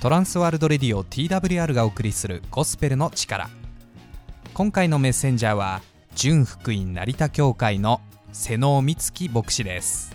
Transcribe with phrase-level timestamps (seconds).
[0.00, 3.50] トランスワールドレディオ TWR がお送りするゴスペルの力。
[4.54, 5.82] 今回のメッセンジャーは
[6.14, 8.00] 純福音成田教会の
[8.32, 10.14] 瀬能美月牧師です。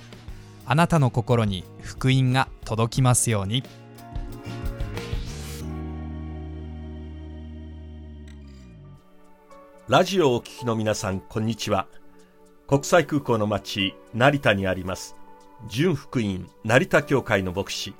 [0.65, 3.61] あなたの心に福音が届きますように。
[9.89, 11.87] ラジオをお聞きの皆さんこんにちは。
[12.67, 15.17] 国際空港の町成田にあります
[15.67, 17.93] 純福音成田教会の牧師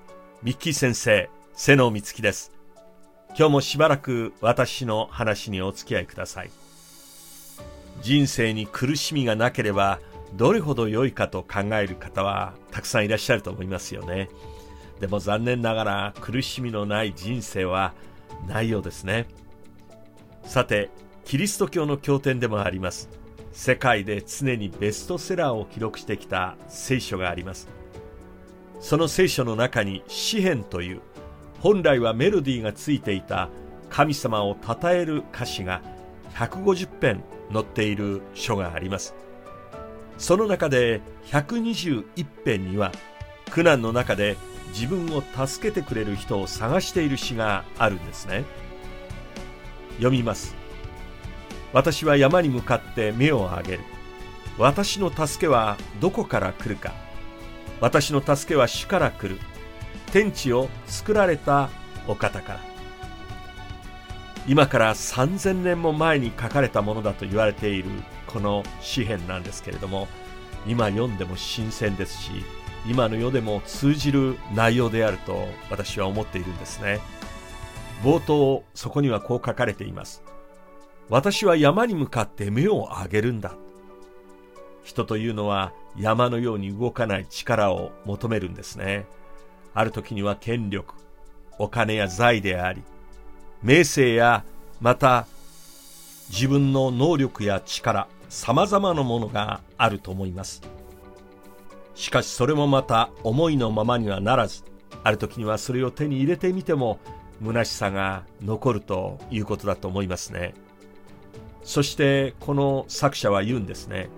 [0.44, 1.30] ミッキー先生。
[1.56, 2.52] 瀬能光希です。
[3.38, 6.52] 今日もしばらく私の話にお付き合いください。
[8.02, 10.00] 人生に苦しみがなければ
[10.34, 14.30] どれほど良いかと考える方はたくさんいらっしゃると思いますよね。
[15.00, 17.94] でも残念ながら苦しみのない人生は
[18.48, 19.28] ないようですね。
[20.46, 20.90] さて
[21.24, 23.10] キリスト教の経典でもあります。
[23.52, 27.68] 世界で常にベストセラーを記録してきた聖書があります。
[28.80, 31.02] その聖書の中に詩篇という
[31.64, 33.48] 本来はメロディーがついていた
[33.90, 35.82] 神様を称える歌詞が
[36.34, 39.16] 150編載っている書があります。
[40.18, 42.92] その中で121編には
[43.50, 44.36] 苦難の中で
[44.74, 48.44] 自分を助けてくれる人を探している詩があるんですね。
[50.00, 50.56] 読みます。
[51.72, 53.80] 私は山に向かって目を上げる。
[54.58, 56.92] 私の助けはどこから来るか。
[57.80, 59.40] 私の助けは主から来る。
[60.14, 61.72] 天地を作られた
[62.08, 62.60] お方から。
[64.48, 67.90] 今から3000年も前に書かれたものだと言われている
[68.28, 70.08] この詩篇なんですけれども
[70.68, 72.32] 今読んでも新鮮ですし
[72.86, 77.00] 今の世でも通じる内容であると私は思っているんですね。
[78.04, 80.24] 冒頭そこにはこう書かれています。
[81.10, 83.56] 私は山に向かって目を上げるんだ。
[84.84, 89.08] 人というのは山のように動かない力を求めるんですね。
[89.74, 90.96] ある時には権力、
[91.58, 92.84] お金や財であり、
[93.62, 94.44] 名声や
[94.82, 95.28] また
[96.30, 100.62] 自分の能力や力、様々なものがあると思います。
[101.96, 104.64] しかしそれもまた思いのままにはならず、
[105.04, 107.00] ある時にはそれを手に入れてみても
[107.44, 110.54] 虚しさが残るということだと思いますね。
[111.64, 114.10] そしてこの作者は言うんですね。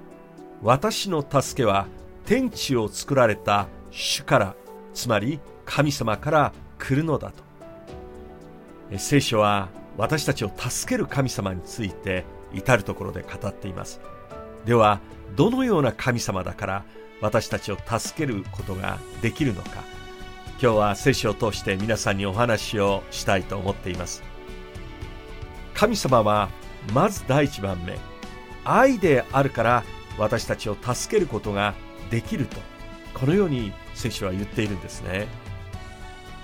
[0.62, 1.88] 私の助けは
[2.26, 4.56] 天地を作られた主から
[4.96, 8.98] つまり神様から来るのだと。
[8.98, 14.00] 聖書は私たちを助ける神様について至るところで語っています。
[14.66, 15.02] では
[15.36, 16.86] どのような神様だから
[17.22, 19.84] 私たちを助けることができるのか。
[20.62, 24.24] 今日は聖書を通して皆さんにお話をしたいと思っています。
[25.74, 26.50] 神様は
[26.94, 27.98] まず第一番目
[28.64, 29.84] 愛であるから
[30.18, 31.74] 私たちを助けることが
[32.10, 32.58] できると。
[33.14, 35.28] このように聖書は言っているんですね。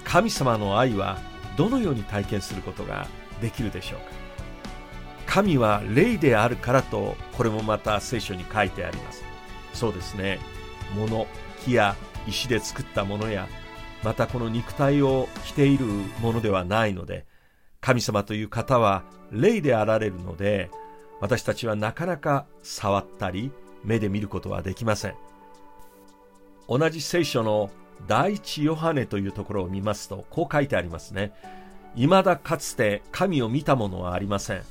[0.03, 1.19] 神様の愛は
[1.56, 3.07] どのように体験することが
[3.39, 4.06] できるでしょうか？
[5.28, 9.23] 神は霊であるからとこれもまた聖書に書いてあります。
[9.73, 10.39] そうですね。
[10.95, 11.28] 物
[11.63, 11.95] 木や
[12.28, 13.47] 石で作ったものや
[14.03, 15.85] またこの肉体を着ている
[16.22, 17.25] ものではないので
[17.79, 20.69] 神様という方は霊であられるので
[21.19, 23.51] 私たちはなかなか触ったり
[23.83, 25.16] 目で見ることはできません。
[26.72, 27.70] 同じ聖書の
[28.08, 31.34] 第一ヨハネというところを見ますと、こう書いてありますね。
[31.96, 34.62] 未だかつて神を見たものはありません。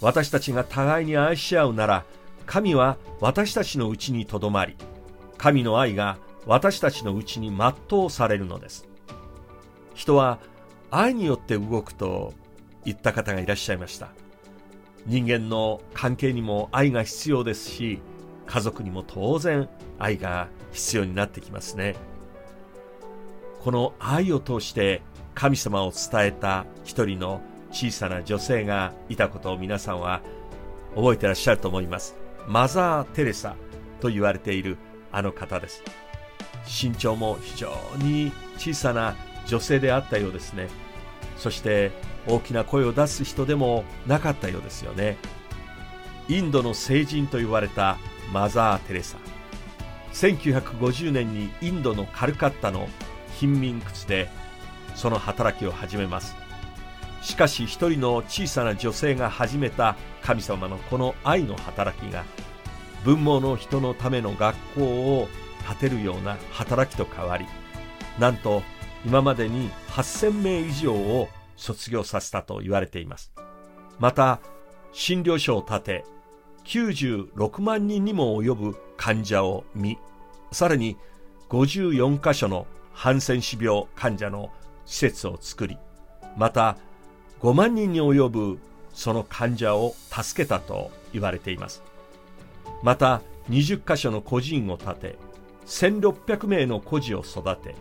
[0.00, 2.04] 私たちが互いに愛し合うなら、
[2.46, 4.76] 神は私たちのうちにとどまり、
[5.38, 8.86] 神の愛が私たちのうちに全うされるのです。
[9.96, 10.38] 人は
[10.92, 12.32] 愛によって動くと
[12.84, 14.10] 言った方がいらっしゃいました。
[15.04, 18.00] 人間の関係にも愛が必要ですし、
[18.46, 19.68] 家族にも当然
[19.98, 21.96] 愛が必要になってきますね。
[23.62, 25.02] この愛を通して
[25.34, 30.22] 神様を伝えた一人の小さな女性がいたことを皆さんは
[30.94, 32.16] 覚えてらっしゃると思います。
[32.46, 33.54] マザー・テレサ
[34.00, 34.76] と言われている
[35.12, 35.82] あの方です。
[36.66, 39.14] 身長も非常に小さな
[39.46, 40.68] 女性であったようですね。
[41.36, 41.92] そして
[42.26, 45.16] 大きな声を出す人でもなかったようですよね。
[46.28, 47.98] インドの聖人と言われた
[48.32, 49.16] マザー・テレサ。
[50.12, 52.88] 1950年にインドのカルカッタの
[53.38, 54.28] 貧民窟で
[54.94, 56.36] その働きを始めます。
[57.22, 62.24] しかし一人の小さな女性が始めた神様のこの愛の働きが
[63.04, 65.28] 文盲の人のための学校を
[65.78, 67.46] 建てるような働きと変わり
[68.18, 68.62] なんと
[69.04, 73.32] 今までに8000名以上を卒業させたと言われています。
[73.98, 74.40] また
[74.92, 76.04] 診療所を建て
[76.64, 79.98] 96万人にも及ぶ患者を見、
[80.52, 80.96] さらに
[81.48, 84.50] 54カ所のハンセン氏病患者の
[84.84, 85.78] 施設を作り、
[86.36, 86.76] また
[87.40, 88.58] 5万人に及ぶ
[88.92, 91.82] その患者を助けたと言われています。
[92.82, 95.18] また20カ所の孤児院を建て
[95.66, 97.74] 1600名の孤児を育て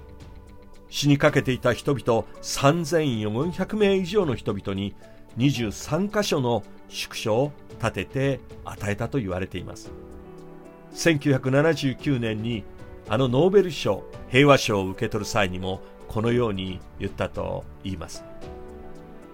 [0.89, 4.95] 死にかけていた人々3400名以上の人々に
[5.37, 9.91] 23カ所の宿所を建てて与えたと言われています。
[10.93, 12.63] 1979年に
[13.07, 18.23] あのノーベル賞平和賞を受け取る際にもこのように言ったと言います。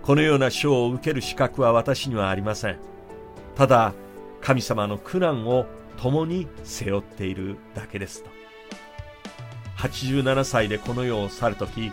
[0.01, 2.77] このような賞を受ける資格は私にはありません。
[3.55, 3.93] ただ
[4.41, 5.65] 神様の苦難を
[5.97, 8.29] 共に背負っているだけですと。
[9.77, 11.91] 87歳でこの世を去る時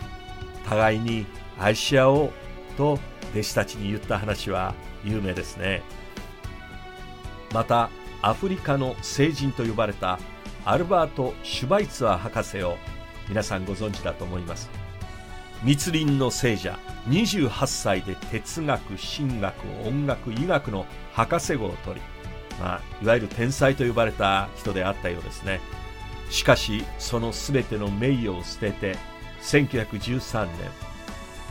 [0.67, 1.25] 互いに
[1.59, 2.29] 愛し合おう
[2.77, 2.99] と
[3.33, 4.73] 弟子たちに言った話は
[5.03, 5.81] 有名ですね。
[7.53, 7.89] また
[8.21, 10.19] アフリカの聖人と呼ばれた
[10.65, 12.77] アルバート・シュバイツァー博士を
[13.29, 14.69] 皆さんご存知だと思います。
[15.63, 16.77] 密林の聖者
[17.07, 19.55] 28歳で哲学神学
[19.87, 22.01] 音楽医学の博士号を取り、
[22.59, 25.61] まあ、いわゆる天才と呼ばれた人であったようですね。
[26.29, 28.97] しかしその全ての名誉を捨てて
[29.41, 30.53] 1913年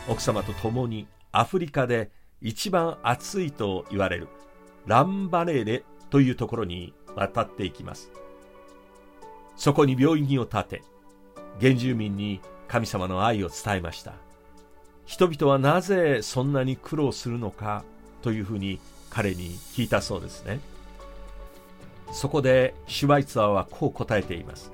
[0.09, 2.11] 奥様と共にアフリカで
[2.41, 4.29] 一番暑いと言われる
[4.87, 8.13] ランバレーレというところに渡っていきます。
[9.57, 10.83] そこに病院を建て
[11.59, 14.13] 原住民に神様の愛を伝えました。
[15.07, 17.83] 人々はなぜそんなに苦労するのか
[18.21, 18.79] というふうに
[19.09, 20.61] 彼に聞いたそうですね。
[22.13, 24.71] そこでシュバイツァーはこう答えています。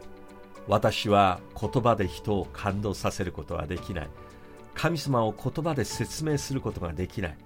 [0.67, 4.09] 私は言葉で人を感動させることはできない。
[4.75, 7.39] 神様を言葉で説明することができない。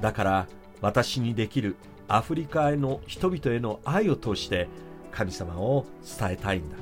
[0.00, 0.46] だから
[0.80, 1.76] 私にできる
[2.08, 4.68] アフリカへの人々への愛を通して
[5.12, 5.86] 神様を
[6.18, 6.76] 伝えたいんだ。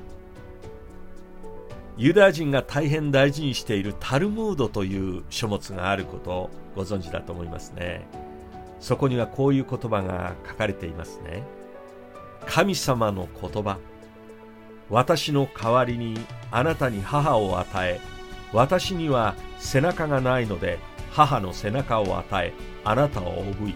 [1.99, 8.07] ユダヤ人が大変大事にしているタルムードという書物があることをご存知だと思いますね。
[8.81, 11.43] そこにはこういう言葉が書かれていますね。
[12.47, 13.79] 神様の言葉。
[14.91, 16.17] 私の代わりに
[16.51, 18.01] あなたに母を与え
[18.53, 20.79] 私には背中がないので
[21.11, 22.53] 母の背中を与え
[22.85, 23.75] あなたをおぶい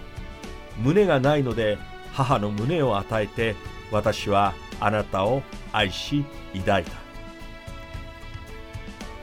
[0.79, 1.79] 胸がないので
[2.13, 3.55] 母の胸を与えて
[3.91, 6.25] 私はあなたを愛し
[6.55, 6.93] 抱いた。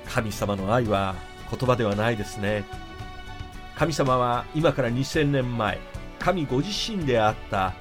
[0.10, 1.16] 神様の愛は
[1.52, 2.64] 言葉ではないですね。
[3.76, 5.80] 神様は今から2000年前
[6.20, 7.74] 神ご自身であった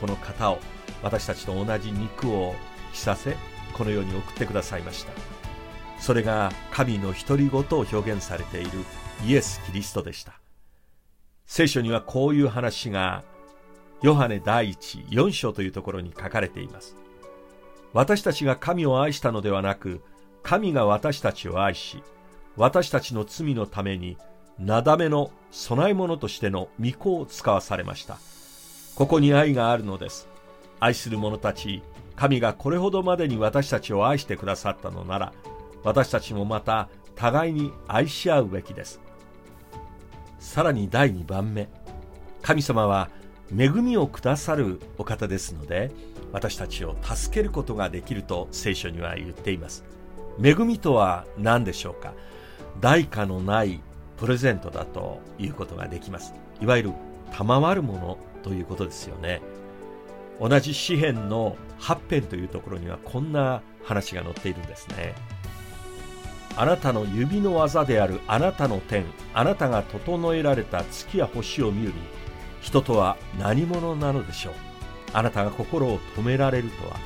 [0.00, 0.60] この方を
[1.02, 2.54] 私たちと同じ肉を
[2.92, 3.36] 着させ
[3.72, 5.12] この世に送ってくださいました。
[5.98, 8.70] それが神の独り言を表現されている
[9.24, 10.39] イエス・キリストでした。
[11.52, 13.24] 聖書にはこういう話が
[14.02, 16.94] ヨハネ第一4章というところに書かれています。
[17.92, 20.00] 私たちが神を愛したのではなく
[20.44, 22.04] 神が私たちを愛し
[22.56, 24.16] 私たちの罪のために
[24.60, 28.18] なだめの供え物としての御子を使わされました。
[28.94, 30.28] ここに愛があるのです。
[30.78, 31.82] 愛する者たち
[32.14, 35.32] 神がこれほどまでに私たちを愛してくださったのなら
[35.82, 39.00] 私たちもまた互いに愛し合うべきです。
[40.40, 41.68] さらに第2番目。
[42.42, 43.10] 神様は
[43.56, 45.90] 恵みをくださるお方ですので
[46.32, 49.84] 私たちを助けることができると聖書には言っています。
[50.42, 52.14] 恵みとは何でしょうか？
[52.80, 53.80] 代価のない
[54.16, 56.32] プレゼントだということができます。
[56.60, 56.92] いわゆる
[57.32, 59.42] 賜るものということですよね。
[60.40, 65.14] 同じ詩篇の8編というところにはこんな話が載っているんですね。
[66.56, 69.04] あなたの指の技であるあなたの天
[69.34, 71.88] あなたが整えられた月や星を見る。
[71.88, 71.94] に
[72.60, 74.54] 人とは何者なのでしょう。
[75.12, 76.96] あなたが心を止められるとは。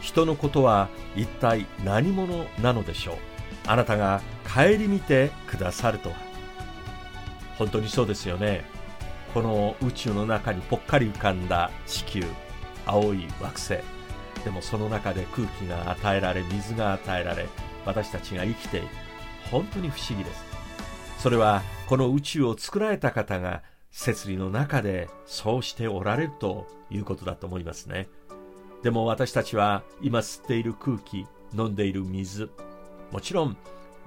[0.00, 3.16] 人のことは一体何者なのでしょう。
[3.66, 6.16] あなたが顧みてくださるとは。
[7.56, 8.64] 本当にそうですよね。
[9.32, 12.24] この宇宙の中にぽっかり浮かんだ地球
[12.86, 13.78] 青い惑星。
[14.44, 17.48] でもその中で空気が与えられ水が与えられ
[17.84, 18.88] 私たちが生きている。
[19.50, 20.44] 本当に不思議です。
[21.18, 28.08] それはこの宇宙を作られた方が摂理の中でそうしておられるということだと思いますね。
[28.82, 31.26] でも私たちは今吸っている空気
[31.56, 32.50] 飲んでいる水。
[33.12, 33.56] もちろん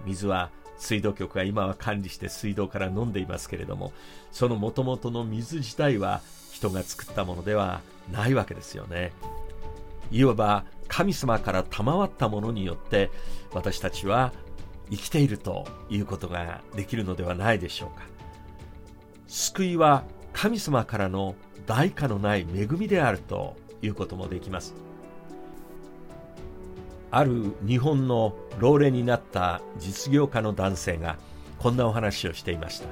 [0.05, 3.93] 水は水道局が今は管理して水道から飲んでいますけれども
[4.31, 7.81] その元々の水自体は人が作ったものでは
[8.12, 9.12] ないわけですよね。
[10.11, 13.09] いわば神様から賜ったものによって
[13.53, 14.33] 私たちは
[14.89, 18.05] 生きているということができるのではないでしょうか。
[19.27, 21.35] 救いは神様からの
[21.65, 24.73] 代価のない恵みであるということもできます。
[27.11, 31.17] ある日本の老齢になった実業家の男性が
[31.57, 32.87] こんなお話をしていました。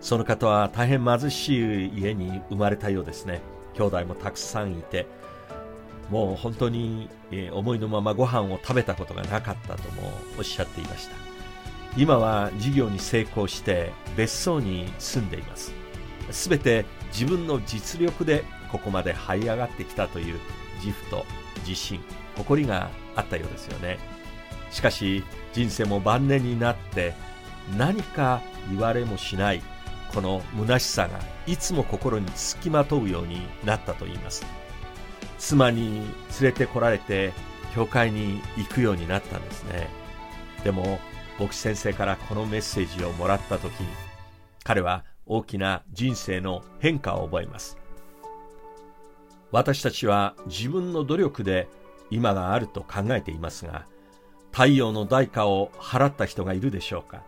[0.00, 3.40] その方は大変貧しい家に生まれたようですね。
[3.74, 5.06] 兄弟もたくさんいて
[6.10, 11.16] もう本当に、え思いのままご飯を食べたことがなかったともおっしゃっていました。
[11.96, 15.72] 今は事業に成功して別荘に住んでいます。
[16.30, 20.40] すべて自分の実力でここまで這い上がってきたという
[20.76, 21.24] 自負と
[21.60, 22.00] 自信
[22.36, 23.98] 誇りがあったようですよね。
[24.70, 27.14] しかし人生も晩年になって
[27.78, 29.62] 何か言われもしない
[30.12, 34.44] この虚しさがいつも心につきまとうようになったと言います。
[35.44, 36.06] 妻に連
[36.40, 37.34] れてこられて
[37.74, 39.88] 教会に行くようになったんですね。
[40.64, 40.98] でも
[41.38, 43.88] 牧師先生からこのメッセージをもらった時に
[44.62, 47.76] 彼は大きな人生の変化を覚えます。
[49.50, 51.68] 私たちは自分の努力で
[52.10, 53.84] 今があると考えていますが
[54.50, 57.22] 太陽の代価を払った人がいるでしょうか。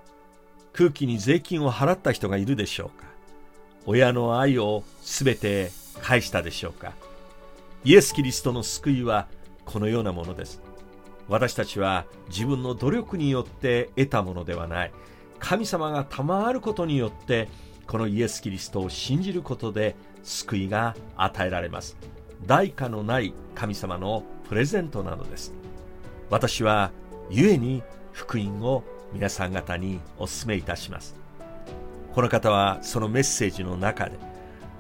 [0.73, 3.05] 空気に税金を払った人がいるでしょうか。
[3.85, 5.71] 親の愛をすべて
[6.01, 6.95] 返したでしょうか。
[7.87, 9.29] イエス・キリストの救いは
[9.65, 10.61] このようなものです。
[11.29, 14.93] 私たちは自分の努力によって得たものではない。
[15.39, 17.49] 神様が賜ることによって
[17.87, 21.97] このイエス・キリストを信じることで救いが与えられます。
[22.45, 25.55] 代価のない神様のプレゼントなのです。
[26.29, 26.91] 私は
[27.31, 31.15] 故に福音を皆さん方にお勧めいたします。
[32.13, 34.19] この方はそのメッセージの中で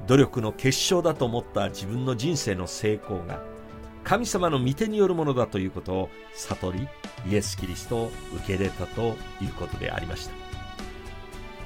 [0.06, 3.42] 努力の結晶だと思った自分の人生の成功が
[4.04, 6.88] 神様の御手によるものだということを悟り
[7.28, 10.32] イエス・キリストを受け入れたということでありました。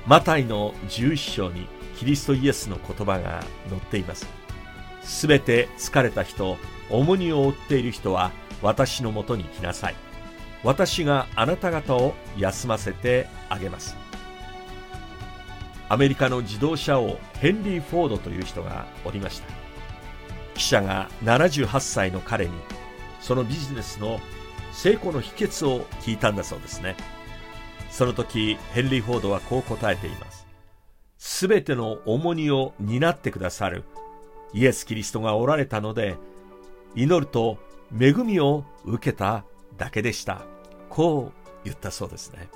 [0.06, 1.66] マタイの11章に
[1.98, 4.26] キリストイエスの言葉が載っています。
[5.02, 6.56] すべて疲れた人
[6.88, 8.32] 重荷を負っている人は
[8.62, 9.94] 私のもとに来なさい。
[10.64, 13.96] 私があなた方を休ませてあげます。
[15.90, 19.48] アメリカの自動車王ヘンリー・フォードという人がおりました。
[20.54, 22.52] 記者が78歳の彼に
[23.20, 24.20] そのビジネスの
[24.70, 26.94] 成功の秘訣を聞いたんだそうですね。
[27.90, 30.46] その時ヘンリー・フォードはこう答えています。
[31.18, 33.82] すべての重荷を担ってくださる
[34.54, 36.16] イエス・キリストがおられたので
[36.94, 37.58] 祈ると
[38.00, 39.44] 恵みを受けた
[39.76, 40.42] だけでした。
[40.88, 42.48] こう言ったそうですね。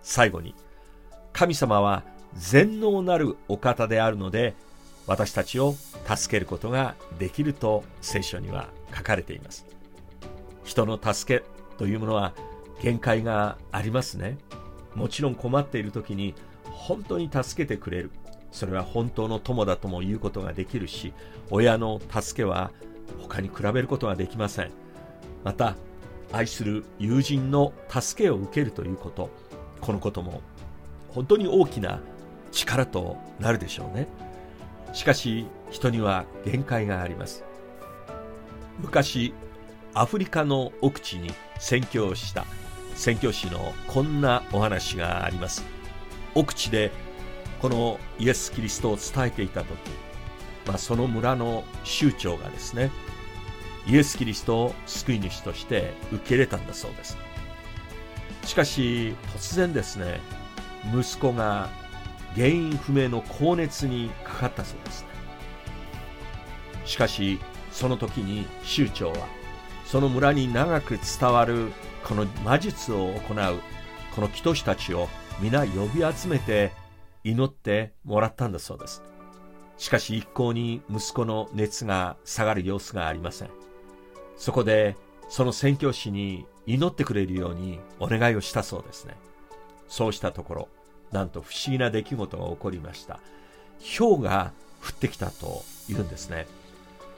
[0.00, 0.54] 最後に
[1.34, 2.02] 神様は
[2.34, 4.54] 全能なるお方であるので
[5.06, 5.74] 私たちを
[6.06, 9.66] 助けることができると聖書には書かれています。
[10.64, 11.44] 人の助け
[11.78, 12.34] というものは
[12.82, 14.36] 限界がありますね。
[14.94, 18.10] もちろん困っている時に本当に助けてくれる。
[18.52, 21.12] それは本当の友だとも言うことができるし
[21.50, 22.70] 親の助けは
[23.20, 24.70] 他に比べることができません。
[25.44, 25.76] また
[26.32, 29.30] 愛する友人の助けを受けるということ。
[29.80, 30.42] このことも
[31.08, 32.00] 本当に大きな
[32.50, 34.06] 力となるでしょうね。
[34.92, 37.44] しかし人には限界があります。
[38.80, 39.34] 昔
[39.94, 42.44] アフリカの奥地に宣教した
[42.94, 45.64] 宣教師のこんなお話があります。
[46.34, 46.90] 奥地で
[47.60, 49.68] このイエス・キリストを伝えていた時、
[50.66, 52.90] まあ、その村の酋長がですね
[53.86, 57.16] イエス・キリストを救い主として受け入れたんだそうです。
[58.44, 60.20] しかし突然ですね
[60.94, 61.68] 息子が
[62.38, 65.04] 原因不明の高熱にかかったそうです。
[66.84, 67.40] しかし
[67.72, 69.26] その時に酋長は
[69.84, 71.72] その村に長く伝わる
[72.04, 73.60] この魔術を行う
[74.14, 75.08] この祈祷師たちを
[75.40, 76.70] 皆呼び集めて
[77.24, 79.02] 祈ってもらったんだそうです。
[79.76, 83.50] しかし一向に息子の熱が下がる様子がありません。
[84.36, 84.96] そこで
[85.28, 89.16] その宣教師に祈ってくれるようにお願いをしたそうですね。
[89.88, 90.68] そうしたところ
[91.12, 93.20] なんと不思議な出来事が起こりました。
[93.98, 96.46] 氷が降ってきたというんですね。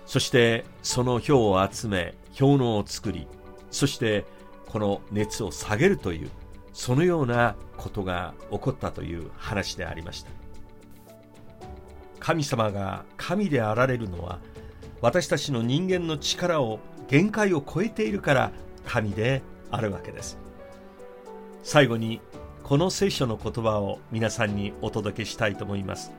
[0.06, 3.28] そしてその氷を集め氷のを作り
[3.70, 4.24] そして
[4.66, 6.30] この熱を下げるという
[6.72, 10.30] そのようなことが起こったという話でありました。
[12.18, 14.40] 神様が神であられるのは
[15.00, 18.52] 私たちの人間の力を限界を超えているから
[18.84, 20.38] 神であるわけです。
[21.62, 22.20] 最後に
[22.70, 26.12] この聖書の言葉を皆さんにお届けしたいと思います。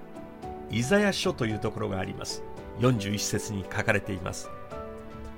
[0.70, 2.43] イザヤ書というところがあります。
[2.81, 4.50] 41節に書かれています。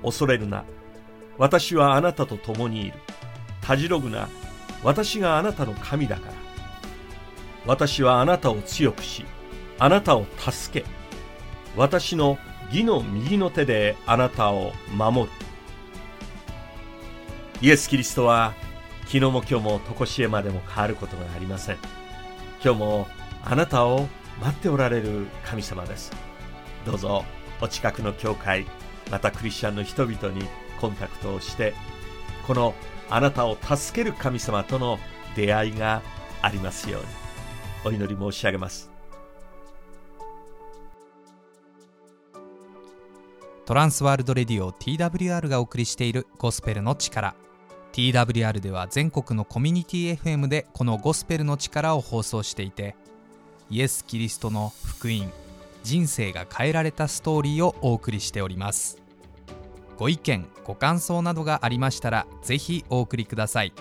[0.02, 0.64] 恐れるな。
[1.38, 2.94] 私はあなたと共にいる。
[3.60, 4.28] たじろぐな。
[4.82, 6.32] 私があなたの神だから。
[7.64, 9.24] 私はあなたを強くし
[9.78, 10.84] あなたを助け。
[11.76, 12.38] 私の
[12.72, 15.32] 義の右の手であなたを守る。
[17.62, 18.52] イエス・キリストは
[19.06, 21.78] 昨日も今日も常しえまでも変わることがありません。
[22.62, 23.08] 今日も
[23.44, 24.08] あなたを
[24.40, 26.12] 待っておられる神様です。
[26.84, 27.24] どうぞ
[27.60, 28.66] お近くの教会
[29.10, 30.46] またクリスチャンの人々に
[30.80, 31.74] コンタクトをして
[32.46, 32.74] この
[33.10, 34.98] あなたを助ける神様との
[35.36, 36.02] 出会いが
[36.42, 37.08] ありますように
[37.84, 38.90] お祈り申し上げます。
[43.66, 47.34] トランスワールドレディオ TWR がお送りしているゴスペルの力。
[47.94, 52.96] TWR では全国のコミュニティ FM でこのゴスペルの力を放送していて
[53.70, 55.32] イエス・キリストの福音
[55.84, 59.00] 人生が変えられたストーリーをお送りしております。
[59.96, 63.72] ご意見ご感想などがありましたらぜひお送りください。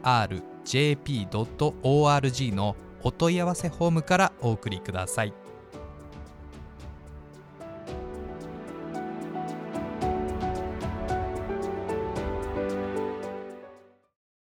[2.55, 5.33] のお問い合わせフォームからお送りください。